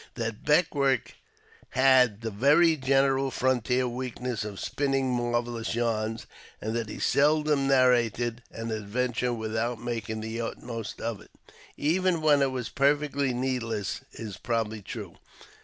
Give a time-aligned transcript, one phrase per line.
[0.15, 1.13] That Beckwourth
[1.77, 6.25] had the very general frontier weakness of spinning marvellous yarns,
[6.59, 11.29] and that he seldom narrated an adventure without making the utmost of it,
[11.77, 15.17] even when it was perfectly needless, is probably true.